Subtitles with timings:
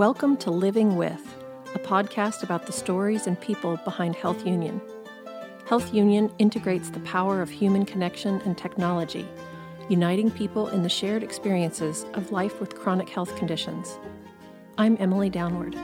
[0.00, 1.36] Welcome to Living With,
[1.74, 4.80] a podcast about the stories and people behind Health Union.
[5.66, 9.28] Health Union integrates the power of human connection and technology,
[9.90, 13.98] uniting people in the shared experiences of life with chronic health conditions.
[14.78, 15.76] I'm Emily Downward.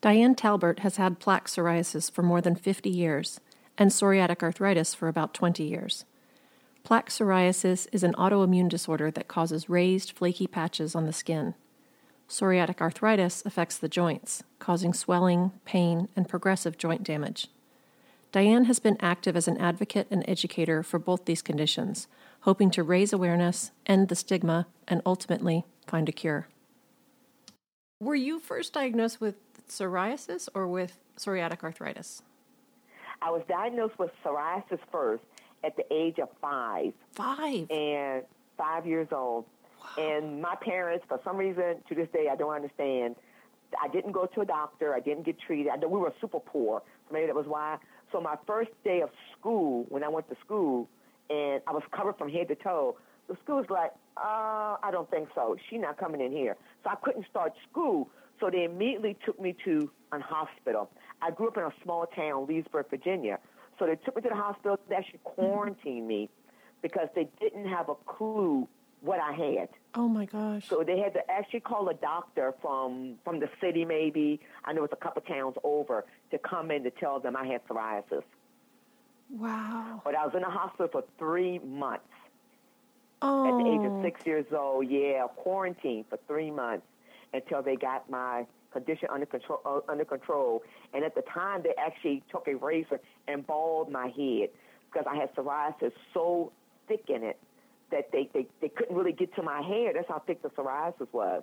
[0.00, 3.40] Diane Talbert has had plaque psoriasis for more than 50 years
[3.76, 6.04] and psoriatic arthritis for about 20 years.
[6.86, 11.56] Plaque psoriasis is an autoimmune disorder that causes raised, flaky patches on the skin.
[12.28, 17.48] Psoriatic arthritis affects the joints, causing swelling, pain, and progressive joint damage.
[18.30, 22.06] Diane has been active as an advocate and educator for both these conditions,
[22.42, 26.46] hoping to raise awareness, end the stigma, and ultimately find a cure.
[27.98, 29.34] Were you first diagnosed with
[29.68, 32.22] psoriasis or with psoriatic arthritis?
[33.20, 35.24] I was diagnosed with psoriasis first
[35.66, 36.92] at the age of five.
[37.12, 37.70] Five.
[37.70, 38.22] And
[38.56, 39.44] five years old.
[39.98, 40.04] Wow.
[40.04, 43.16] And my parents, for some reason, to this day, I don't understand.
[43.82, 44.94] I didn't go to a doctor.
[44.94, 45.70] I didn't get treated.
[45.72, 46.82] I know we were super poor.
[47.08, 47.78] So maybe that was why.
[48.12, 50.88] So my first day of school, when I went to school,
[51.28, 52.96] and I was covered from head to toe,
[53.28, 55.56] the school was like, uh, I don't think so.
[55.68, 56.56] She's not coming in here.
[56.84, 58.08] So I couldn't start school.
[58.38, 60.90] So they immediately took me to an hospital.
[61.20, 63.38] I grew up in a small town, Leesburg, Virginia.
[63.78, 64.78] So they took me to the hospital.
[64.88, 66.30] They actually quarantined me
[66.82, 68.68] because they didn't have a clue
[69.00, 69.68] what I had.
[69.94, 70.68] Oh my gosh!
[70.68, 74.84] So they had to actually call a doctor from from the city, maybe I know
[74.84, 78.24] it's a couple towns over, to come in to tell them I had psoriasis.
[79.30, 80.02] Wow!
[80.04, 82.04] But I was in the hospital for three months.
[83.22, 83.46] Oh.
[83.46, 84.02] At the age of oh.
[84.02, 86.86] six years old, yeah, quarantined for three months
[87.32, 89.60] until they got my condition under control.
[89.64, 90.62] Uh, under control.
[90.92, 94.50] And at the time, they actually took a razor and balled my head
[94.86, 96.52] because I had psoriasis so
[96.88, 97.38] thick in it
[97.90, 99.92] that they, they, they couldn't really get to my hair.
[99.94, 101.42] That's how thick the psoriasis was.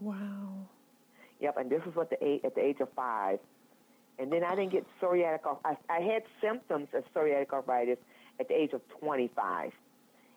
[0.00, 0.66] Wow.
[1.40, 3.38] Yep, and this was at the age, at the age of five.
[4.18, 5.40] And then I didn't get psoriatic.
[5.64, 7.98] I, I had symptoms of psoriatic arthritis
[8.38, 9.72] at the age of 25.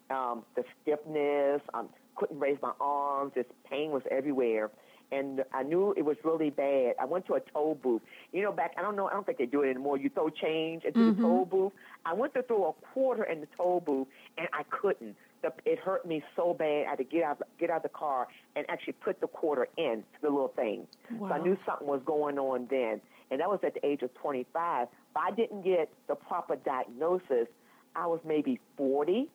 [0.10, 4.72] Um, the stiffness, um, couldn't raise my arms, this pain was everywhere
[5.12, 6.96] and I knew it was really bad.
[7.00, 8.02] I went to a toll booth.
[8.34, 9.98] You know, back I don't know, I don't think they do it anymore.
[9.98, 11.22] You throw change into mm-hmm.
[11.22, 11.74] the toll booth.
[12.06, 14.08] I went to throw a quarter in the toll booth,
[14.38, 15.16] and I couldn't.
[15.44, 16.88] The, it hurt me so bad.
[16.88, 19.68] I had to get out get out of the car and actually put the quarter
[19.78, 20.88] in the little thing.
[21.12, 21.30] Wow.
[21.30, 23.00] So I knew something was going on then,
[23.32, 24.88] and that was at the age of 25.
[24.88, 27.48] If I didn't get the proper diagnosis,
[27.96, 29.30] I was maybe 40.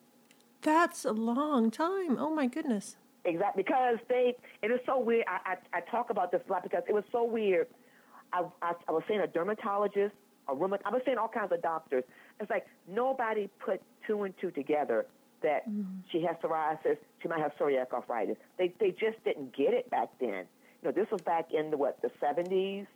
[0.61, 2.17] That's a long time.
[2.17, 2.95] Oh my goodness.
[3.25, 5.25] Exactly, because they, it is so weird.
[5.27, 7.67] I, I, I talk about this a lot because it was so weird.
[8.33, 10.13] I, I, I was saying a dermatologist,
[10.49, 12.03] a rheumat, I was saying all kinds of doctors.
[12.39, 15.05] It's like nobody put two and two together
[15.41, 15.85] that mm.
[16.11, 18.37] she has psoriasis, she might have psoriatic arthritis.
[18.57, 20.45] They, they just didn't get it back then.
[20.81, 22.87] You know, this was back in the, what, the 70s?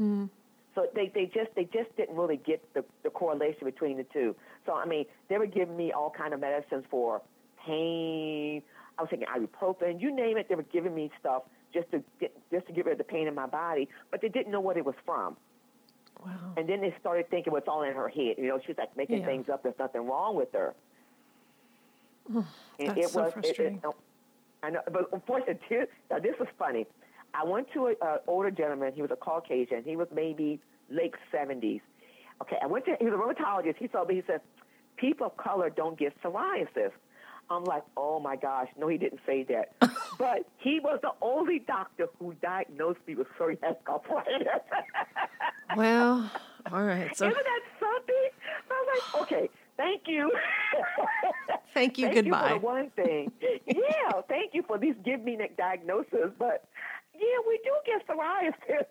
[0.00, 0.30] Mm.
[0.74, 4.36] So they, they just they just didn't really get the, the correlation between the two.
[4.66, 7.22] So I mean, they were giving me all kind of medicines for
[7.66, 8.62] pain,
[8.98, 10.48] I was taking ibuprofen, you name it.
[10.48, 11.42] They were giving me stuff
[11.72, 14.28] just to get, just to get rid of the pain in my body, but they
[14.28, 15.36] didn't know what it was from.
[16.24, 16.54] Wow.
[16.56, 18.36] And then they started thinking what's all in her head.
[18.38, 19.26] You know, she's like making yeah.
[19.26, 19.62] things up.
[19.62, 20.74] There's nothing wrong with her.
[22.34, 22.46] Oh,
[22.78, 23.74] that's it so was, frustrating.
[23.74, 23.94] It, it, oh,
[24.62, 25.58] I know, but unfortunately,
[26.10, 26.86] now this was funny.
[27.34, 27.96] I went to an
[28.26, 28.92] older gentleman.
[28.94, 29.84] He was a Caucasian.
[29.84, 30.58] He was maybe
[30.90, 31.82] late 70s.
[32.42, 33.76] Okay, I went to, he was a rheumatologist.
[33.78, 34.40] He told me, he said,
[34.96, 36.92] people of color don't get psoriasis.
[37.50, 39.72] I'm like, oh my gosh, no, he didn't say that.
[40.18, 44.46] but he was the only doctor who diagnosed me with psoriatic arthritis.
[45.76, 46.30] well,
[46.72, 47.16] all right.
[47.16, 48.28] So isn't that something?
[48.70, 50.32] I was like, okay, thank you.
[51.74, 52.06] thank you.
[52.06, 52.54] thank goodbye.
[52.54, 53.32] You for one thing.
[53.66, 56.30] yeah, thank you for least giving me that diagnosis.
[56.38, 56.64] But
[57.14, 58.86] yeah, we do get psoriasis.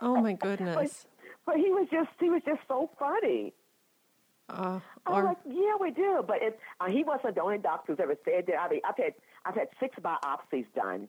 [0.00, 0.74] oh my goodness.
[0.74, 3.52] But, but he was just he was just so funny.
[4.48, 8.00] Uh, I'm like, yeah, we do, but it, uh, he wasn't the only doctor who's
[8.00, 8.56] ever said that.
[8.60, 9.14] I mean, I've had
[9.44, 11.08] I've had six biopsies done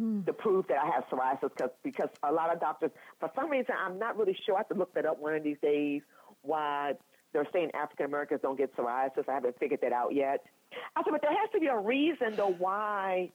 [0.00, 0.24] mm.
[0.24, 3.74] to prove that I have psoriasis because because a lot of doctors, for some reason,
[3.78, 4.54] I'm not really sure.
[4.54, 6.00] I have to look that up one of these days.
[6.42, 6.94] Why
[7.32, 9.28] they're saying African Americans don't get psoriasis?
[9.28, 10.44] I haven't figured that out yet.
[10.96, 13.30] I said, but there has to be a reason though why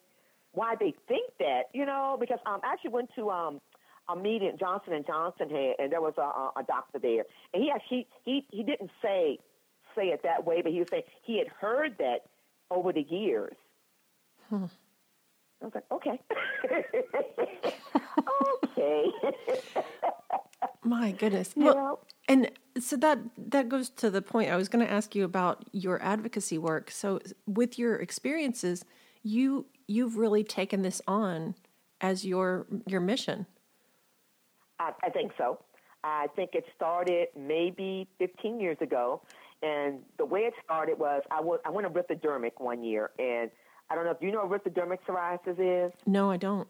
[0.56, 3.62] why they think that, you know, because um, I actually went to um,
[4.10, 7.24] a meeting Johnson and Johnson had, and there was a, a doctor there,
[7.54, 9.40] and he actually he he didn't say
[9.96, 12.26] say it that way, but he was saying he had heard that
[12.70, 13.56] over the years.
[14.50, 14.66] Hmm.
[15.62, 16.20] I was like, okay,
[18.64, 19.06] okay.
[20.84, 21.54] My goodness.
[21.56, 25.24] Well, and so that that goes to the point I was going to ask you
[25.24, 26.92] about your advocacy work.
[26.92, 28.86] So with your experiences,
[29.24, 31.56] you you've really taken this on
[32.02, 33.48] as your your mission.
[34.80, 35.60] I, I think so.
[36.04, 39.22] I think it started maybe 15 years ago,
[39.64, 43.50] and the way it started was I, w- I went erythrodermic one year, and
[43.90, 45.92] I don't know if you know what erythrodermic psoriasis is.
[46.06, 46.68] No, I don't.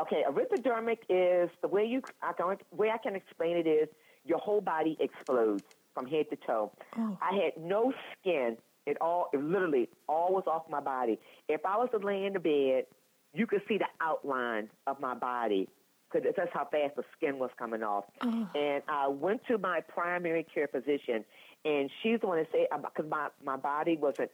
[0.00, 3.88] Okay, erythrodermic is the way you I can way I can explain it is
[4.24, 5.64] your whole body explodes
[5.94, 6.70] from head to toe.
[6.96, 7.18] Oh.
[7.22, 8.58] I had no skin.
[8.86, 11.18] It all it literally all was off my body.
[11.48, 12.84] If I was to lay in the bed,
[13.32, 15.68] you could see the outline of my body
[16.10, 18.04] because that's how fast the skin was coming off.
[18.22, 18.48] Oh.
[18.54, 21.24] And I went to my primary care physician,
[21.64, 24.30] and she's the one that said because my my body wasn't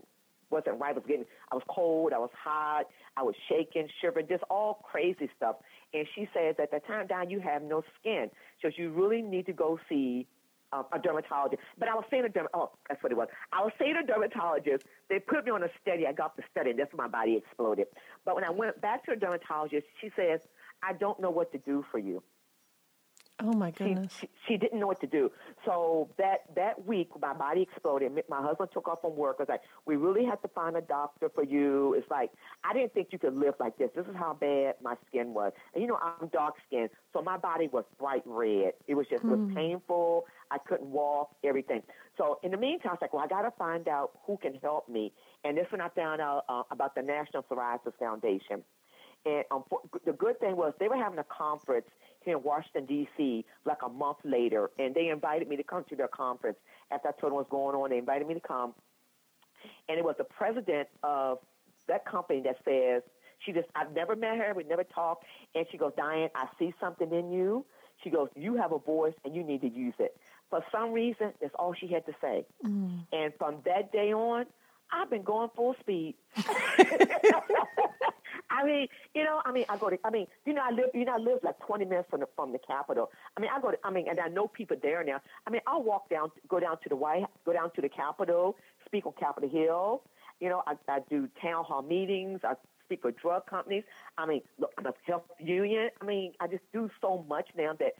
[0.50, 0.90] wasn't right.
[0.90, 2.84] I was getting I was cold, I was hot,
[3.16, 5.56] I was shaking, shivering, just all crazy stuff.
[5.92, 8.30] And she says at that time, Don, you have no skin,
[8.62, 10.26] so you really need to go see
[10.74, 11.62] um, a dermatologist.
[11.78, 13.28] But I was saying a derm- oh, that's what it was.
[13.52, 14.84] I was saying a dermatologist.
[15.08, 16.06] They put me on a study.
[16.06, 17.86] I got the study, and that's when my body exploded.
[18.24, 20.40] But when I went back to a dermatologist, she says,
[20.82, 22.22] I don't know what to do for you.
[23.40, 24.12] Oh my She, goodness.
[24.20, 25.30] she, she didn't know what to do.
[25.64, 28.12] So that that week, my body exploded.
[28.28, 29.36] My husband took off from work.
[29.40, 32.30] I was like, "We really have to find a doctor for you." It's like
[32.62, 33.90] I didn't think you could live like this.
[33.96, 35.52] This is how bad my skin was.
[35.74, 38.74] And you know, I'm dark skinned, so my body was bright red.
[38.86, 40.26] It was just it was painful.
[40.52, 41.34] I couldn't walk.
[41.42, 41.82] Everything.
[42.16, 44.54] So in the meantime, I was like, "Well, I got to find out who can
[44.62, 45.12] help me."
[45.42, 48.62] And this when I found out uh, about the National Psoriasis Foundation.
[49.26, 49.64] And um,
[50.04, 51.86] the good thing was they were having a conference
[52.20, 53.44] here in Washington D.C.
[53.64, 56.58] like a month later, and they invited me to come to their conference.
[56.90, 58.74] After I told them what was going on, they invited me to come,
[59.88, 61.38] and it was the president of
[61.88, 63.02] that company that says
[63.44, 65.24] she just I've never met her, we never talked,
[65.54, 67.64] and she goes, Diane, I see something in you.
[68.02, 70.16] She goes, you have a voice and you need to use it.
[70.50, 72.44] For some reason, that's all she had to say.
[73.12, 74.46] And from that day on,
[74.92, 76.14] I've been going full speed.
[78.50, 80.90] I mean, you know, I mean, I go to, I mean, you know, I live,
[80.94, 83.10] you know, I live like 20 minutes from the from the Capitol.
[83.36, 85.20] I mean, I go to, I mean, and I know people there now.
[85.46, 88.56] I mean, I'll walk down, go down to the White, go down to the Capitol,
[88.86, 90.02] speak on Capitol Hill.
[90.40, 92.40] You know, I, I do town hall meetings.
[92.44, 92.54] I
[92.84, 93.84] speak with drug companies.
[94.18, 95.90] I mean, look, I'm a health union.
[96.00, 97.94] I mean, I just do so much now that,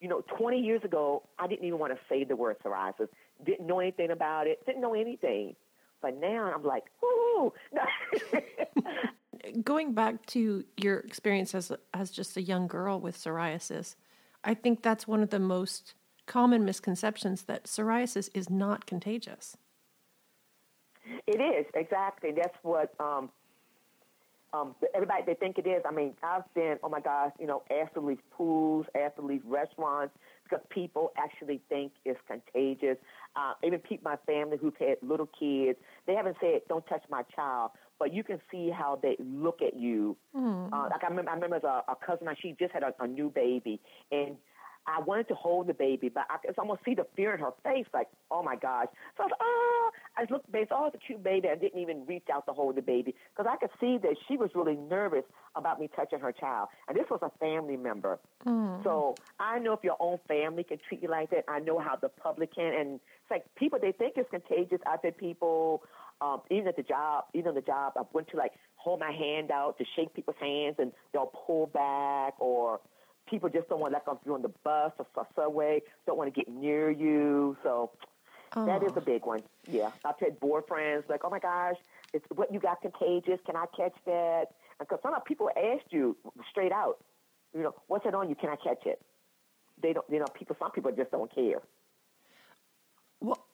[0.00, 3.08] you know, 20 years ago, I didn't even want to say the word psoriasis.
[3.44, 4.64] Didn't know anything about it.
[4.66, 5.56] Didn't know anything.
[6.00, 7.52] But now I'm like, whoo.
[9.64, 13.96] Going back to your experience as as just a young girl with psoriasis,
[14.44, 15.94] I think that's one of the most
[16.26, 19.56] common misconceptions that psoriasis is not contagious.
[21.26, 22.32] It is exactly.
[22.32, 23.30] That's what um,
[24.52, 25.82] um, everybody they think it is.
[25.86, 27.62] I mean, I've been oh my gosh, you know,
[27.96, 28.86] leave pools,
[29.18, 30.14] leave restaurants
[30.48, 32.96] because people actually think it's contagious.
[33.36, 37.22] Uh, even people, my family who've had little kids, they haven't said don't touch my
[37.34, 40.16] child, but you can see how they look at you.
[40.72, 43.06] Uh, like I remember, I remember as a, a cousin, she just had a, a
[43.06, 43.80] new baby,
[44.10, 44.36] and
[44.88, 47.50] I wanted to hold the baby, but I could almost see the fear in her
[47.62, 48.86] face, like, oh my gosh.
[49.16, 51.48] So I was, oh, I just looked, baby, oh, it's a cute baby.
[51.48, 54.38] I didn't even reach out to hold the baby because I could see that she
[54.38, 55.24] was really nervous
[55.56, 56.68] about me touching her child.
[56.88, 58.18] And this was a family member.
[58.82, 61.96] So I know if your own family can treat you like that, I know how
[61.96, 62.72] the public can.
[62.72, 64.78] And it's like people, they think it's contagious.
[64.86, 65.82] I've had people,
[66.22, 69.12] um, even at the job, even on the job, I went to like hold my
[69.12, 72.80] hand out to shake people's hands and they'll pull back or
[73.28, 76.18] people just don't want to, like if you're on the bus or su- subway, don't
[76.18, 77.56] want to get near you.
[77.62, 77.90] So
[78.54, 79.42] that is a big one.
[79.66, 79.90] Yeah.
[80.04, 81.76] I've had boyfriends like, oh my gosh,
[82.12, 83.38] it's what you got contagious.
[83.46, 84.46] Can I catch that?
[84.78, 86.16] Because some people ask you
[86.50, 86.98] straight out,
[87.54, 88.34] you know, what's it on you?
[88.34, 89.00] Can I catch it?
[89.82, 91.60] They don't, you know, people, some people just don't care.
[93.20, 93.44] Well,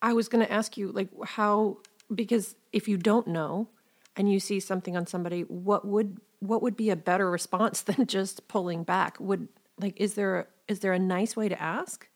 [0.00, 1.78] I was going to ask you, like, how
[2.14, 3.68] because if you don't know
[4.16, 8.06] and you see something on somebody, what would what would be a better response than
[8.06, 9.18] just pulling back?
[9.20, 9.48] Would
[9.80, 12.08] like is there is there a nice way to ask?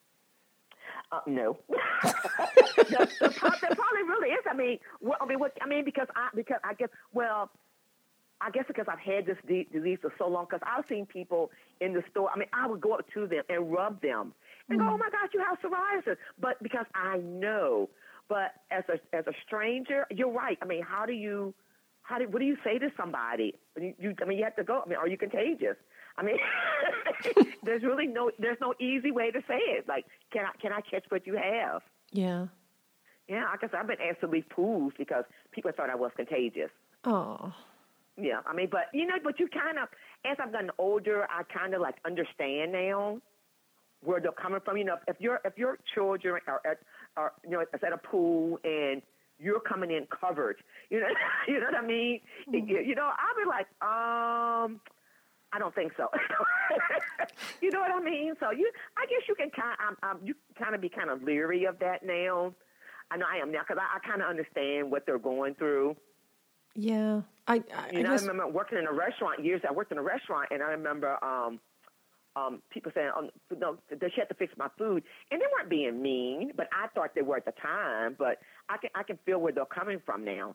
[1.12, 1.56] Uh, no.
[1.71, 1.78] the,
[3.21, 4.45] the, pro- there probably really is.
[4.50, 4.78] I mean,
[5.21, 7.50] I mean, what, I mean, because I because I guess well,
[8.40, 10.47] I guess because I've had this di- disease for so long.
[10.50, 12.30] Because I've seen people in the store.
[12.35, 14.35] I mean, I would go up to them and rub them
[14.68, 17.88] and go, "Oh my gosh, you have psoriasis!" But because I know.
[18.28, 20.59] But as a as a stranger, you're right.
[20.61, 21.54] I mean, how do you?
[22.07, 23.55] How do, what do you say to somebody?
[23.77, 24.83] You, you, I mean, you have to go.
[24.85, 25.77] I mean, are you contagious?
[26.17, 26.37] I mean,
[27.65, 29.89] there's really no there's no easy way to say it.
[29.89, 31.83] Like, can I can I catch what you have?
[32.13, 32.47] Yeah.
[33.29, 36.71] Yeah, I guess I've been asked to leave pools because people thought I was contagious.
[37.05, 37.53] Oh.
[38.17, 39.89] Yeah, I mean, but you know, but you kind of,
[40.25, 43.21] as I've gotten older, I kind of like understand now
[44.05, 44.77] where they're coming from.
[44.77, 46.79] You know, if your if your children are at,
[47.17, 49.03] are you know, is at a pool and
[49.38, 50.57] you're coming in covered.
[50.90, 51.07] You know,
[51.49, 52.21] you know what I mean?
[52.49, 52.69] Mm-hmm.
[52.69, 54.81] You, you know, I'll be like, um,
[55.52, 56.09] I don't think so.
[57.61, 58.35] you know what I mean?
[58.40, 61.23] So you, I guess you can kind, um, um, you kind of be kind of
[61.23, 62.55] leery of that now.
[63.11, 65.97] I know I am now because I, I kind of understand what they're going through.
[66.75, 69.62] Yeah, I, I, You I know, guess, I remember working in a restaurant years.
[69.66, 71.59] I worked in a restaurant, and I remember um,
[72.37, 73.28] um, people saying, "Oh,
[73.59, 77.14] no, she had to fix my food," and they weren't being mean, but I thought
[77.14, 78.14] they were at the time.
[78.19, 78.38] But
[78.69, 80.55] I can I can feel where they're coming from now.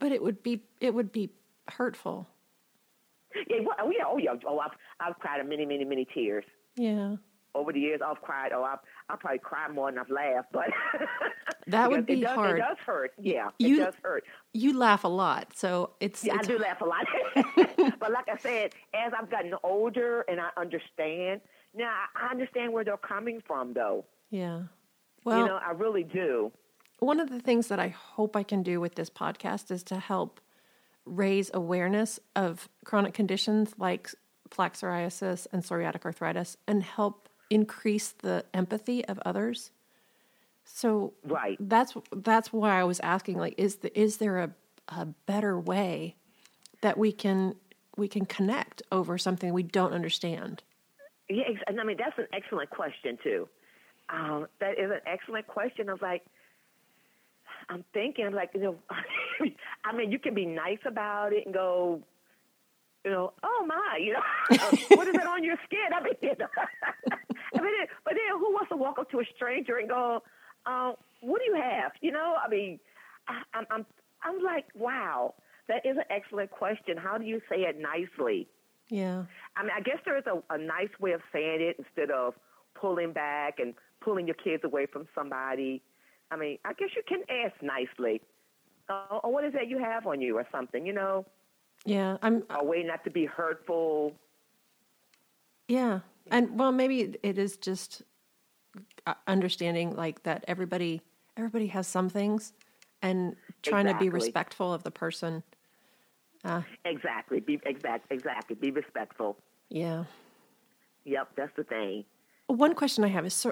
[0.00, 1.30] but it would be it would be
[1.68, 2.28] hurtful.
[3.48, 6.44] Yeah, well, oh yeah, oh yeah, oh I've I've cried many many many tears
[6.76, 7.16] Yeah,
[7.54, 8.00] over the years.
[8.04, 8.52] I've cried.
[8.52, 8.78] Oh, I've
[9.08, 10.68] I probably cried more than I've laughed, but
[11.66, 12.58] That would be it does, hard.
[12.58, 13.12] It does hurt.
[13.20, 14.24] Yeah, You- it does hurt.
[14.52, 17.06] you laugh a lot, so it's, Yeah, I it's do laugh a lot.
[18.00, 21.40] but like I said, as I've gotten older and I understand,
[21.74, 24.04] now I understand where they're coming from, though.
[24.30, 24.62] yeah.
[25.24, 26.52] Well, you know, I really do.
[27.00, 29.98] one of the things that I hope I can do with this podcast is to
[29.98, 30.40] help
[31.04, 34.10] raise awareness of chronic conditions like
[34.50, 39.70] plaque psoriasis and psoriatic arthritis and help increase the empathy of others.
[40.64, 41.56] So Right.
[41.60, 44.50] that's that's why I was asking like is the, is there a,
[44.88, 46.16] a better way
[46.82, 47.56] that we can
[47.96, 50.62] we can connect over something we don't understand?
[51.28, 53.48] Yeah, and I mean that's an excellent question too.
[54.10, 55.88] Um, that is an excellent question.
[55.88, 56.24] I was like,
[57.68, 58.76] I'm thinking, I'm like, you know,
[59.84, 62.00] I mean, you can be nice about it and go,
[63.04, 64.56] you know, oh my, you know,
[64.96, 65.92] what is that on your skin?
[65.94, 66.46] I mean, you know,
[67.56, 67.72] I mean,
[68.04, 70.22] but then who wants to walk up to a stranger and go,
[70.66, 71.92] uh, what do you have?
[72.00, 72.78] You know, I mean,
[73.26, 73.86] I, I'm, I'm,
[74.22, 75.34] I'm like, wow,
[75.68, 76.96] that is an excellent question.
[76.96, 78.48] How do you say it nicely?
[78.90, 79.24] Yeah.
[79.56, 82.34] I mean, I guess there is a, a nice way of saying it instead of
[82.74, 85.82] pulling back and pulling your kids away from somebody.
[86.30, 88.20] I mean, I guess you can ask nicely.
[88.88, 91.26] Uh, or what is that you have on you or something, you know?
[91.84, 94.14] Yeah, I'm A way not to be hurtful.
[95.68, 96.00] Yeah.
[96.30, 98.02] And well, maybe it is just
[99.06, 101.02] uh, understanding like that everybody
[101.36, 102.52] everybody has some things
[103.02, 105.42] and trying to be respectful of the person.
[106.84, 107.40] Exactly.
[107.40, 108.10] Be exact.
[108.10, 108.56] Exactly.
[108.56, 109.36] Be respectful.
[109.68, 110.04] Yeah.
[111.04, 112.04] Yep, that's the thing.
[112.48, 113.46] One question I have is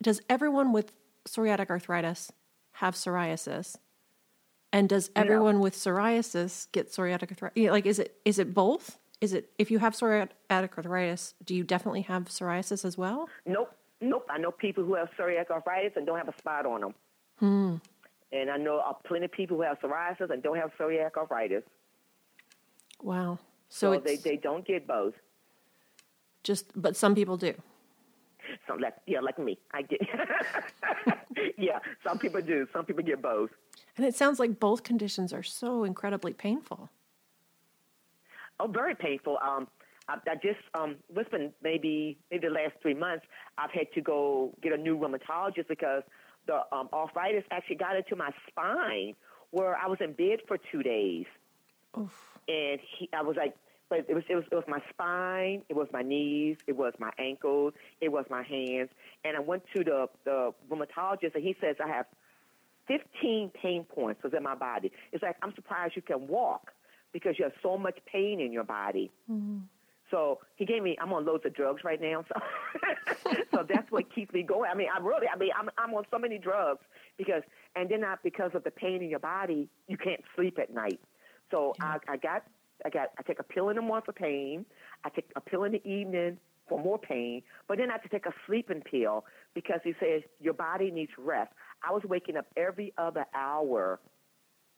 [0.00, 0.92] does everyone with
[1.26, 2.32] psoriatic arthritis
[2.72, 3.76] have psoriasis?
[4.72, 7.70] And does everyone with psoriasis get psoriatic arthritis?
[7.70, 8.98] Like is it is it both?
[9.22, 10.28] Is it if you have psoriatic
[10.76, 13.28] arthritis, do you definitely have psoriasis as well?
[13.46, 14.26] Nope, nope.
[14.28, 16.94] I know people who have psoriatic arthritis and don't have a spot on them.
[17.38, 17.74] Hmm.
[18.32, 21.62] And I know uh, plenty of people who have psoriasis and don't have psoriatic arthritis.
[23.00, 23.38] Wow.
[23.68, 25.14] So, So, they, they don't get both.
[26.42, 27.54] just but some people do.
[28.66, 30.00] So like yeah, like me, I get.
[31.56, 32.66] yeah, some people do.
[32.72, 33.50] Some people get both.
[33.96, 36.90] And it sounds like both conditions are so incredibly painful.
[38.62, 39.38] Oh, very painful.
[39.42, 39.66] Um,
[40.08, 43.26] I, I just um, it's been maybe maybe the last three months.
[43.58, 46.04] I've had to go get a new rheumatologist because
[46.46, 49.14] the um, arthritis actually got into my spine,
[49.50, 51.26] where I was in bed for two days,
[51.98, 52.38] Oof.
[52.48, 53.56] and he, I was like.
[53.88, 56.94] But it was, it was it was my spine, it was my knees, it was
[56.98, 58.88] my ankles, it was my hands,
[59.22, 62.06] and I went to the the rheumatologist, and he says I have
[62.88, 64.92] 15 pain points was in my body.
[65.12, 66.72] It's like I'm surprised you can walk
[67.12, 69.10] because you have so much pain in your body.
[69.30, 69.58] Mm-hmm.
[70.10, 70.96] So he gave me.
[71.00, 74.70] I'm on loads of drugs right now, so so that's what keeps me going.
[74.70, 76.82] I mean, I'm really, I mean, I'm I'm on so many drugs
[77.16, 77.42] because,
[77.76, 81.00] and then not because of the pain in your body, you can't sleep at night.
[81.50, 82.44] So I, I got,
[82.84, 84.66] I got, I take a pill in the morning for pain.
[85.04, 86.38] I take a pill in the evening
[86.68, 90.22] for more pain, but then I have to take a sleeping pill because he says
[90.40, 91.52] your body needs rest.
[91.86, 94.00] I was waking up every other hour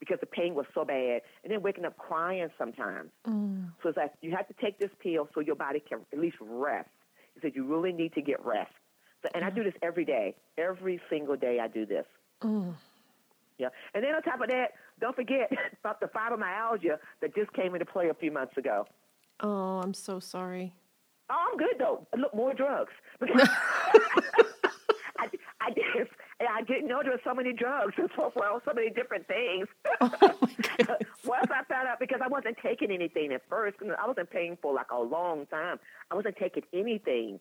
[0.05, 3.11] because the pain was so bad, and then waking up crying sometimes.
[3.27, 3.71] Mm.
[3.83, 6.37] So it's like you have to take this pill so your body can at least
[6.41, 6.91] rest.
[7.35, 8.73] He said you really need to get rest.
[9.23, 11.59] So, and I do this every day, every single day.
[11.61, 12.05] I do this.
[12.43, 12.75] Mm.
[13.59, 17.75] Yeah, and then on top of that, don't forget about the fibromyalgia that just came
[17.75, 18.87] into play a few months ago.
[19.41, 20.75] Oh, I'm so sorry.
[21.31, 22.07] Oh, I'm good though.
[22.17, 22.93] Look, more drugs.
[23.19, 23.49] Because
[25.19, 25.29] I,
[25.61, 25.71] I,
[26.45, 29.27] did, I didn't know there were so many drugs and so well, so many different
[29.27, 29.67] things.
[30.01, 30.11] Oh,
[31.25, 34.75] once I found out, because I wasn't taking anything at first, I wasn't paying for
[34.75, 35.79] like a long time.
[36.11, 37.41] I wasn't taking anything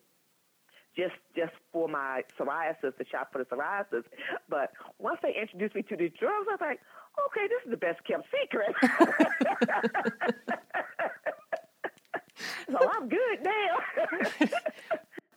[0.95, 4.03] just just for my psoriasis, the shot for the psoriasis.
[4.49, 6.79] But once they introduced me to these drugs, I was like,
[7.27, 8.75] okay, this is the best kept secret.
[12.71, 14.49] so I'm good now.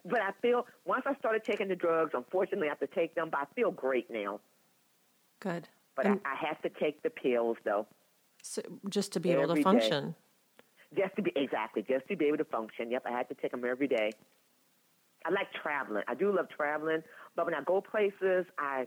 [0.09, 3.29] But I feel once I started taking the drugs, unfortunately I have to take them,
[3.31, 4.41] but I feel great now.
[5.41, 5.69] Good.
[5.97, 7.87] But I, I have to take the pills though.
[8.43, 9.65] So just to be able to Every day.
[9.65, 10.15] function.
[10.97, 12.91] Just to be exactly, just to be able to function.
[12.91, 14.13] Yep, I had to take them every day.
[15.25, 16.05] I like traveling.
[16.07, 17.03] I do love traveling,
[17.35, 18.87] but when I go places, I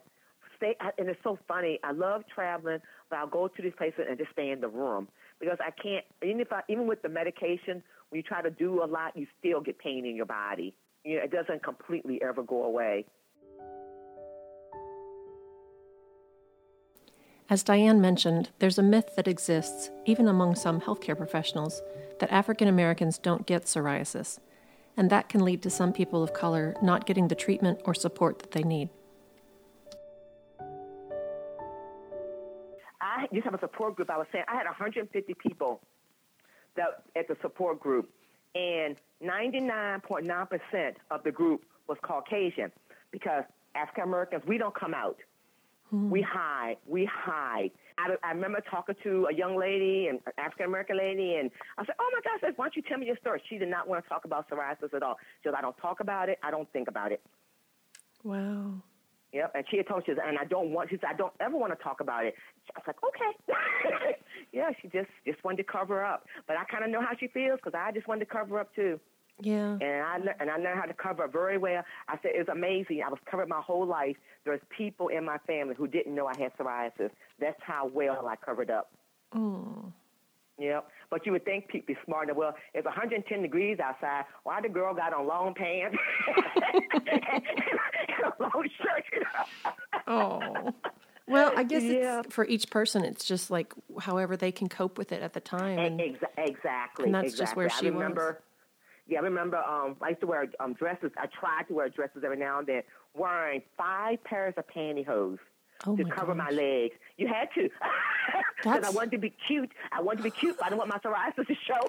[0.56, 0.76] stay.
[0.98, 1.80] And it's so funny.
[1.84, 5.10] I love traveling, but I'll go to these places and just stay in the room
[5.40, 6.06] because I can't.
[6.24, 9.28] Even if I, even with the medication, when you try to do a lot, you
[9.40, 10.74] still get pain in your body.
[11.03, 13.06] You know, it doesn't completely ever go away.
[17.50, 21.82] As Diane mentioned, there's a myth that exists, even among some healthcare professionals,
[22.20, 24.39] that African Americans don't get psoriasis,
[24.96, 28.38] and that can lead to some people of color not getting the treatment or support
[28.39, 28.89] that they need.
[33.01, 34.12] I used to have a support group.
[34.12, 35.82] I was saying I had 150 people
[36.75, 38.10] that at the support group,
[38.53, 42.72] and 99.9% of the group was Caucasian
[43.12, 43.44] because
[43.76, 45.18] African Americans we don't come out.
[45.90, 46.10] Hmm.
[46.10, 46.78] We hide.
[46.88, 47.72] We hide.
[47.98, 51.96] I, I remember talking to a young lady, an African American lady, and I said,
[52.00, 54.10] "Oh my gosh, why don't you tell me your story?" She did not want to
[54.10, 55.18] talk about psoriasis at all.
[55.42, 56.38] She said, "I don't talk about it.
[56.44, 57.22] I don't think about it."
[58.24, 58.74] Wow.
[59.32, 61.14] Yep, and she had told me, she said, and I don't want, she said, I
[61.14, 62.34] don't ever want to talk about it.
[62.76, 64.16] I was like, okay.
[64.52, 66.26] yeah, she just just wanted to cover up.
[66.48, 68.74] But I kind of know how she feels because I just wanted to cover up
[68.74, 69.00] too.
[69.41, 69.77] Yeah.
[69.81, 71.84] And I lear- and I learned how to cover up very well.
[72.08, 73.01] I said it was amazing.
[73.05, 74.17] I was covered my whole life.
[74.46, 77.12] There's people in my family who didn't know I had psoriasis.
[77.39, 78.91] That's how well I covered up.
[79.34, 79.91] Oh.
[80.58, 80.89] Yep.
[81.10, 82.31] But you would think people be smarter.
[82.31, 82.38] enough.
[82.38, 84.25] Well, it's 110 degrees outside.
[84.43, 87.43] Why the girl got on long pants and
[88.25, 89.74] a long shirt?
[90.08, 90.74] Oh.
[91.27, 92.22] Well, I guess Yeah.
[92.22, 93.05] it's for each person.
[93.05, 95.77] It's just like however they can cope with it at the time.
[95.77, 97.05] And Ex- exactly.
[97.05, 98.36] and that's just where she I was.
[99.10, 99.58] Yeah, I remember.
[99.58, 101.12] Um, I used to wear um, dresses.
[101.18, 102.84] I tried to wear dresses every now and then,
[103.16, 105.39] wearing five pairs of pantyhose
[105.86, 106.94] Oh to my cover my legs.
[107.18, 107.70] You had to,
[108.58, 109.72] because I wanted to be cute.
[109.91, 110.58] I wanted to be cute.
[110.58, 111.80] But I didn't want my psoriasis to show.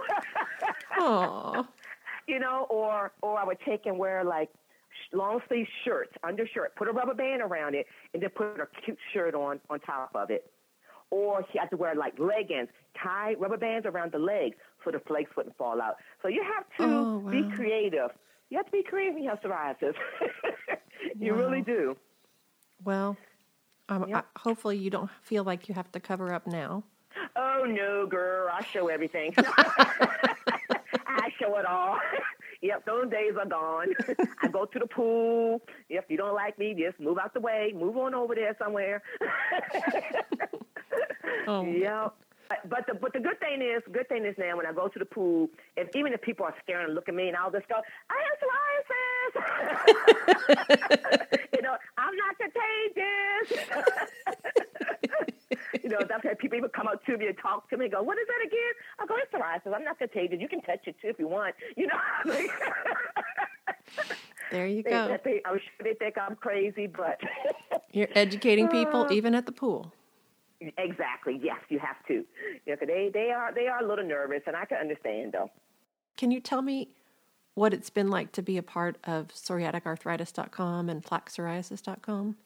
[0.99, 1.67] oh.
[2.27, 4.49] you know, or or I would take and wear like
[5.13, 8.99] long sleeve shirts, undershirt, put a rubber band around it, and then put a cute
[9.13, 10.51] shirt on on top of it.
[11.11, 12.69] Or she had to wear like leggings,
[13.03, 15.97] tie rubber bands around the legs so the flakes wouldn't fall out.
[16.23, 18.11] So you have to Oh, be creative.
[18.51, 19.95] You have to be creative when you have psoriasis.
[21.19, 21.97] you really do.
[22.85, 23.17] Well,
[23.89, 24.27] um, Yep.
[24.37, 26.83] I, hopefully you don't feel like you have to cover up now.
[27.37, 29.35] Oh no, girl, I show everything.
[29.39, 31.99] I show it all.
[32.63, 33.89] yep, those days are gone.
[34.43, 35.61] I go to the pool.
[35.89, 37.73] If you don't like me, just move out the way.
[37.77, 39.03] Move on over there somewhere.
[41.47, 41.65] Oh.
[41.65, 42.15] yep.
[42.51, 44.89] But- But the but the good thing is, good thing is now when I go
[44.89, 47.51] to the pool, if even if people are staring and look at me, and I'll
[47.53, 47.77] just go,
[48.11, 49.33] I have psoriasis.
[51.55, 53.47] you know, I'm not contagious.
[55.85, 57.95] you know, that's how people even come up to me and talk to me and
[57.95, 58.75] go, What is that again?
[58.99, 59.73] I go, It's psoriasis.
[59.77, 60.41] I'm not contagious.
[60.41, 61.55] You can touch it too if you want.
[61.77, 62.49] You know, I mean?
[64.51, 65.19] There you they, go.
[65.25, 67.21] they, I'm sure they think I'm crazy, but
[67.93, 69.93] You're educating people even at the pool.
[70.61, 72.25] Exactly, yes, you have to.
[72.67, 75.51] Yeah, 'cause they they are they are a little nervous, and I can understand though.
[76.17, 76.91] Can you tell me
[77.55, 82.37] what it's been like to be a part of psoriatic-arthritis.com and plaquepsoriasis.com?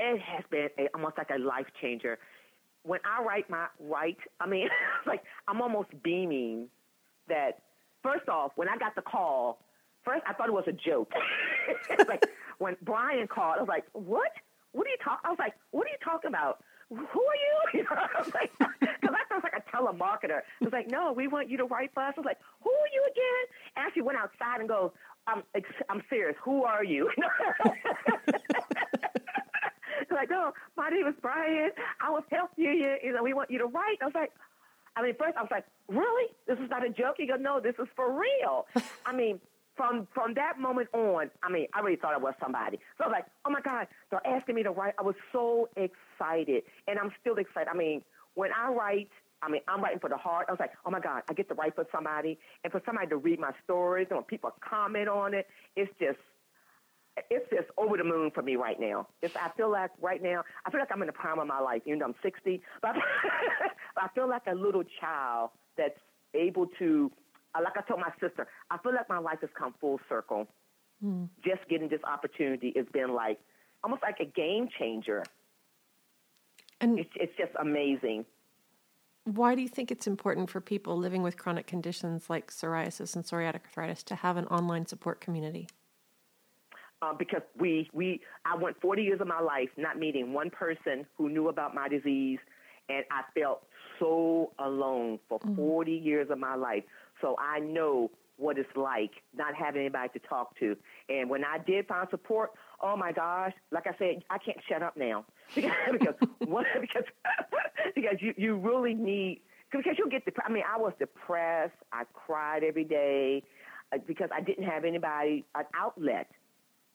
[0.00, 2.18] it has been a, almost like a life changer.
[2.82, 4.68] When I write my write, I mean,
[5.06, 6.68] like I'm almost beaming
[7.28, 7.62] that.
[8.02, 9.60] First off, when I got the call,
[10.04, 11.12] first I thought it was a joke.
[12.08, 12.24] Like
[12.58, 14.30] when Brian called, I was like, "What?
[14.72, 16.64] What are you talking?" I was like, "What are you talking about?
[16.94, 17.86] Who are you?"
[18.18, 20.40] Was like, because I was like a telemarketer.
[20.60, 22.70] I was like, "No, we want you to write for us." I was like, "Who
[22.70, 23.44] are you again?"
[23.76, 24.90] And she went outside and goes,
[25.26, 25.42] "I'm
[25.88, 26.36] I'm serious.
[26.44, 27.10] Who are you?"
[30.22, 31.70] like, no, my name is Brian.
[32.00, 32.96] I was helping you.
[33.02, 33.98] You know, we want you to write.
[34.00, 34.32] I was like,
[34.94, 36.30] I mean, first I was like, really?
[36.46, 37.16] This is not a joke?
[37.18, 38.66] He goes, no, this is for real.
[39.06, 39.40] I mean,
[39.76, 42.78] from from that moment on, I mean, I really thought I was somebody.
[42.98, 44.94] So I was like, oh my God, they're asking me to write.
[44.98, 47.68] I was so excited, and I'm still excited.
[47.72, 48.02] I mean,
[48.34, 49.10] when I write,
[49.42, 50.46] I mean, I'm writing for the heart.
[50.48, 53.08] I was like, oh my God, I get to write for somebody, and for somebody
[53.08, 56.18] to read my stories, and when people comment on it, it's just
[57.30, 59.06] it's just over the moon for me right now.
[59.20, 61.60] It's, I feel like right now, I feel like I'm in the prime of my
[61.60, 62.62] life, even though I'm 60.
[62.80, 62.96] But,
[63.96, 65.98] I feel like a little child that's
[66.34, 67.10] able to,
[67.60, 70.46] like I told my sister, I feel like my life has come full circle.
[71.44, 73.38] Just getting this opportunity has been like
[73.82, 75.24] almost like a game changer.
[76.80, 78.24] And It's, it's just amazing.
[79.24, 83.24] why do you think it's important for people living with chronic conditions like psoriasis and
[83.24, 85.68] psoriatic arthritis to have an online support community?
[87.02, 91.04] um, because we we I went 40 years of my life not meeting one person
[91.18, 92.38] who knew about my disease,
[92.88, 93.66] and I felt
[93.98, 95.56] so alone for mm-hmm.
[95.56, 96.84] 40 years of my life.
[97.22, 100.76] So I know what it's like not having anybody to talk to.
[101.08, 102.50] And when I did find support,
[102.82, 106.14] oh my gosh, like I said, I can't shut up now because because
[106.80, 107.04] because,
[107.94, 110.50] because you you really need because you'll get depressed.
[110.50, 111.76] I mean, I was depressed.
[111.92, 113.42] I cried every day
[113.94, 116.28] uh, because I didn't have anybody an outlet,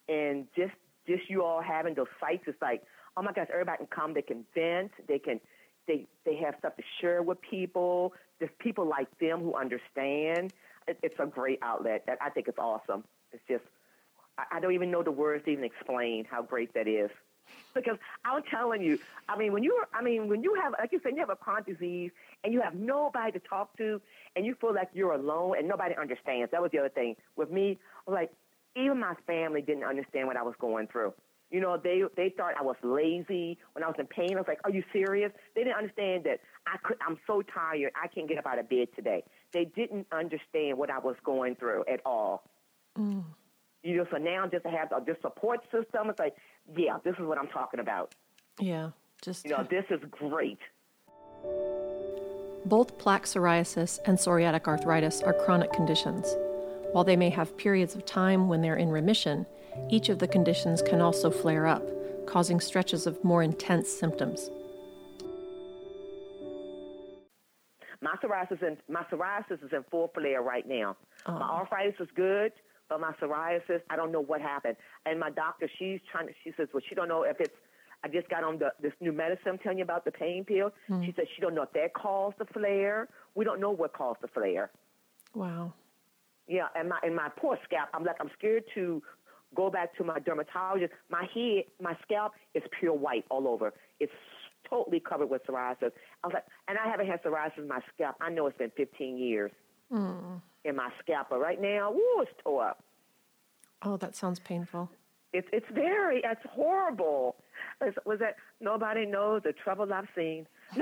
[0.10, 0.74] and just
[1.08, 2.84] just you all having those sites, it's like,
[3.16, 4.14] oh my gosh, everybody can come.
[4.14, 4.92] They can vent.
[5.08, 5.40] They can
[5.88, 8.14] they they have stuff to share with people.
[8.40, 10.52] There's people like them who understand.
[10.88, 12.04] It, it's a great outlet.
[12.08, 13.04] That I think it's awesome.
[13.32, 13.64] It's just
[14.38, 17.10] I, I don't even know the words to even explain how great that is.
[17.74, 18.98] Because I'm telling you,
[19.30, 21.36] I mean, when you, I mean, when you have, like you said, you have a
[21.36, 22.10] chronic disease
[22.44, 24.02] and you have nobody to talk to,
[24.36, 26.52] and you feel like you're alone and nobody understands.
[26.52, 27.78] That was the other thing with me.
[28.08, 28.32] Like,
[28.76, 31.14] even my family didn't understand what I was going through.
[31.50, 34.34] You know, they they thought I was lazy when I was in pain.
[34.34, 36.98] I was like, "Are you serious?" They didn't understand that I could.
[37.06, 37.92] I'm so tired.
[38.02, 39.24] I can't get up out of bed today.
[39.54, 42.44] They didn't understand what I was going through at all.
[43.00, 43.24] Mm.
[43.84, 46.36] You know, so now just to have this support system, it's like,
[46.76, 48.14] yeah, this is what I'm talking about.
[48.60, 48.90] Yeah,
[49.22, 50.60] just you know, this is great.
[52.66, 56.36] Both plaque psoriasis and psoriatic arthritis are chronic conditions.
[56.92, 59.46] While they may have periods of time when they're in remission,
[59.90, 61.84] each of the conditions can also flare up,
[62.26, 64.50] causing stretches of more intense symptoms.
[68.02, 70.96] My psoriasis, in, my psoriasis is in full flare right now.
[71.26, 71.34] Oh.
[71.34, 72.52] My arthritis is good,
[72.90, 74.78] but my psoriasis, I don't know what happened.
[75.06, 77.56] And my doctor, she's trying to, she says, well, she don't know if it's,
[78.04, 80.72] I just got on the, this new medicine I'm telling you about, the pain pill.
[80.90, 81.06] Mm.
[81.06, 83.08] She said she don't know if that caused the flare.
[83.34, 84.70] We don't know what caused the flare.
[85.34, 85.74] Wow.
[86.48, 89.04] Yeah, and my and my poor scalp, I'm like I'm scared to
[89.56, 90.94] go back to my dermatologist.
[91.10, 93.74] My head, my scalp is pure white all over.
[94.00, 94.12] It's
[94.70, 95.92] totally covered with psoriasis.
[96.24, 98.16] I was like, and I haven't had psoriasis in my scalp.
[98.22, 99.52] I know it's been 15 years.
[99.92, 101.28] Mm in my scalp.
[101.30, 102.84] But right now, woo, it's tore up.
[103.82, 104.92] Oh, that sounds painful.
[105.34, 107.36] It's it's very it's horrible.
[107.82, 110.48] It's, was that nobody knows the trouble I've seen.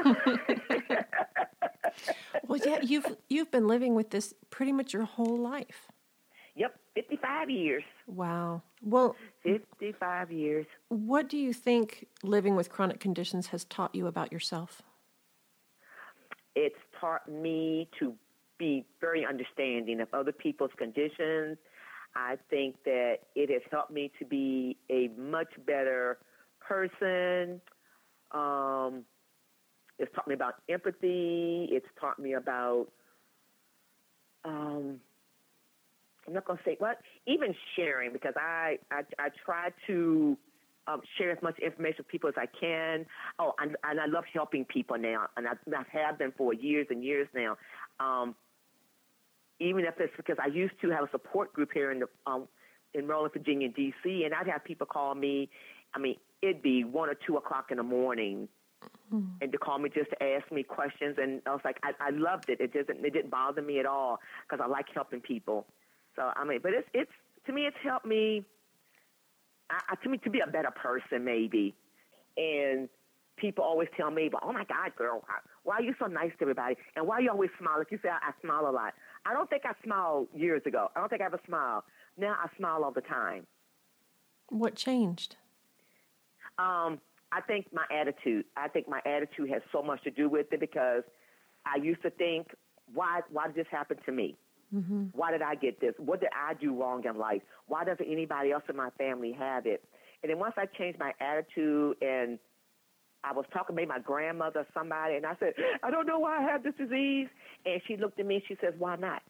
[2.48, 5.92] well, yeah, you've you've been living with this pretty much your whole life.
[6.96, 7.84] Yep, fifty-five years.
[8.08, 8.62] Wow.
[8.82, 10.66] Well, fifty-five years.
[10.90, 14.82] What do you think living with chronic conditions has taught you about yourself?
[16.56, 18.14] It's taught me to
[18.58, 21.58] be very understanding of other people's conditions.
[22.16, 26.18] I think that it has helped me to be a much better
[26.62, 27.60] person.
[28.32, 29.04] Um,
[30.00, 31.68] it's taught me about empathy.
[31.70, 32.88] It's taught me about,
[34.46, 35.02] um,
[36.28, 40.38] I'm not going to say what, even sharing, because I, I, I try to
[40.88, 43.06] um, share as much information with people as I can.
[43.40, 46.88] Oh, and, and I love helping people now, and I've, I've had them for years
[46.90, 47.58] and years now.
[48.00, 48.36] Um,
[49.60, 52.48] even if it's because I used to have a support group here in the um,
[52.94, 55.50] in Maryland, Virginia, D.C., and I'd have people call me.
[55.94, 58.48] I mean, it'd be one or two o'clock in the morning,
[59.14, 59.26] mm-hmm.
[59.42, 62.10] and to call me just to ask me questions, and I was like, I, I
[62.12, 62.60] loved it.
[62.60, 65.68] It doesn't, it didn't bother me at all because I like helping people.
[66.16, 67.12] So I mean, but it's it's
[67.46, 68.44] to me, it's helped me.
[69.70, 71.74] I, to me, to be a better person, maybe,
[72.38, 72.88] and
[73.36, 75.26] people always tell me, "But oh my God, girl,
[75.64, 76.76] why are you so nice to everybody?
[76.96, 77.80] And why are you always smile?
[77.80, 78.94] Like you say, I, I smile a lot.
[79.26, 80.90] I don't think I smiled years ago.
[80.96, 81.84] I don't think I ever smiled.
[82.18, 83.48] Now I smile all the time.
[84.50, 85.36] What changed?
[86.60, 87.02] Um,
[87.32, 88.46] I think my attitude.
[88.56, 91.04] I think my attitude has so much to do with it because
[91.66, 92.48] I used to think,
[92.94, 94.38] why, why did this happen to me?
[94.74, 95.06] Mm-hmm.
[95.14, 95.94] Why did I get this?
[95.98, 97.42] What did I do wrong in life?
[97.68, 99.84] Why doesn't anybody else in my family have it?
[100.24, 102.40] And then once I changed my attitude and
[103.24, 106.38] I was talking to my grandmother or somebody, and I said, I don't know why
[106.40, 107.28] I have this disease.
[107.66, 109.22] And she looked at me and she says, Why not?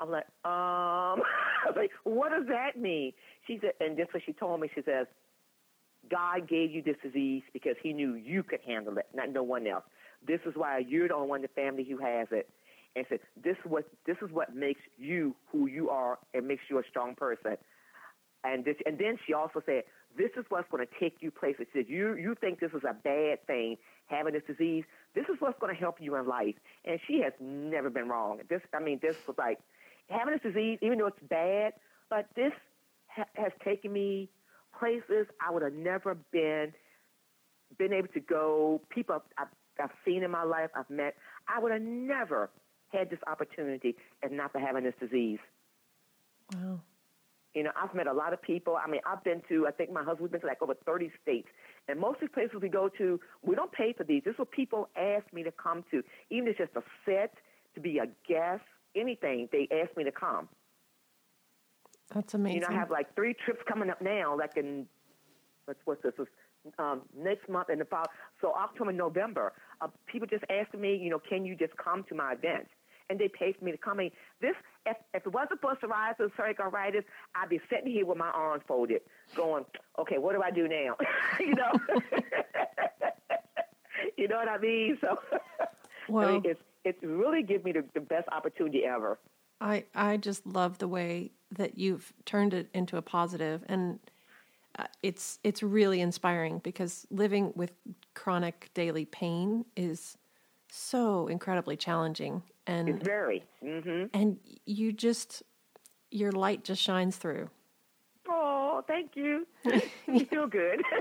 [0.00, 1.22] I'm like, um,
[1.64, 3.12] I was like, what does that mean?
[3.46, 5.06] She said, and just what she told me, she says,
[6.10, 9.66] God gave you this disease because He knew you could handle it, not no one
[9.66, 9.84] else.
[10.26, 12.48] This is why you're the only one in the family who has it.
[12.96, 16.62] And said, this is what this is what makes you who you are and makes
[16.70, 17.56] you a strong person.
[18.44, 19.84] And this, and then she also said,
[20.16, 21.66] this is what's going to take you places.
[21.72, 24.84] She said, you, you think this is a bad thing, having this disease.
[25.14, 26.54] This is what's going to help you in life.
[26.84, 28.40] And she has never been wrong.
[28.48, 29.58] This, I mean, this was like,
[30.10, 31.72] having this disease, even though it's bad,
[32.10, 32.52] but this
[33.08, 34.28] ha- has taken me
[34.78, 36.74] places I would have never been,
[37.78, 39.48] been able to go, people I've,
[39.82, 41.14] I've seen in my life, I've met.
[41.48, 42.50] I would have never
[42.92, 45.38] had this opportunity and not for having this disease.
[46.54, 46.80] Wow.
[47.54, 48.76] You know, I've met a lot of people.
[48.76, 51.48] I mean, I've been to, I think my husband's been to like over 30 states.
[51.88, 54.22] And most of the places we go to, we don't pay for these.
[54.24, 56.02] This is what people ask me to come to.
[56.30, 57.34] Even if it's just a set,
[57.74, 58.62] to be a guest,
[58.96, 60.48] anything, they ask me to come.
[62.12, 62.62] That's amazing.
[62.62, 64.86] You know, I have like three trips coming up now, like in,
[65.64, 66.12] what's, what's this?
[66.78, 68.06] Um, next month and the fall.
[68.40, 72.14] So October, November, uh, people just asking me, you know, can you just come to
[72.14, 72.68] my event?
[73.10, 74.10] and they pay for me to come in.
[74.40, 74.54] This,
[74.86, 78.62] if, if it wasn't for psoriasis, psoriatic arthritis, I'd be sitting here with my arms
[78.66, 79.02] folded,
[79.34, 79.64] going,
[79.98, 80.96] okay, what do I do now?
[81.40, 81.72] you know,
[84.16, 84.98] you know what I mean?
[85.00, 85.18] So,
[86.08, 89.18] well, I mean, it's it's really given me the, the best opportunity ever.
[89.60, 93.98] I I just love the way that you've turned it into a positive and.
[94.76, 97.72] Uh, it's it's really inspiring because living with
[98.14, 100.18] chronic daily pain is
[100.68, 104.06] so incredibly challenging and it's very mm-hmm.
[104.12, 105.44] and you just
[106.10, 107.48] your light just shines through.
[108.28, 109.46] Oh thank you.
[110.08, 110.82] You feel good.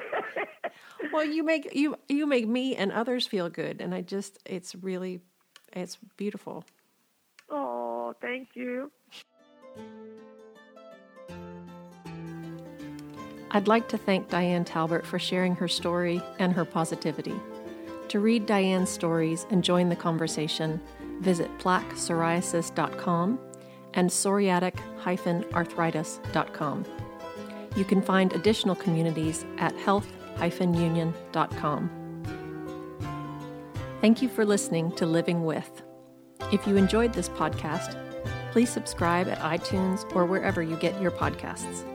[1.12, 4.74] Well you make you you make me and others feel good and i just it's
[4.76, 5.20] really
[5.72, 6.64] it's beautiful.
[7.50, 8.92] Oh thank you
[13.56, 17.36] I'd like to thank Diane Talbert for sharing her story and her positivity.
[18.10, 20.82] To read Diane's stories and join the conversation,
[21.22, 23.40] visit plaquepsoriasis.com
[23.94, 26.86] and psoriatic-arthritis.com.
[27.76, 31.92] You can find additional communities at health-union.com.
[34.02, 35.84] Thank you for listening to Living With.
[36.52, 37.96] If you enjoyed this podcast,
[38.52, 41.86] please subscribe at iTunes or wherever you get your podcasts.